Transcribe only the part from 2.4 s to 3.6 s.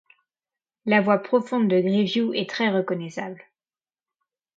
très reconnaissable.